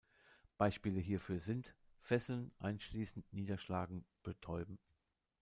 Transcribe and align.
Beispiele 0.57 0.99
hierfür 0.99 1.39
sind: 1.39 1.75
Fesseln, 1.99 2.51
Einschließen, 2.57 3.23
Niederschlagen, 3.29 4.03
Betäuben. 4.23 4.79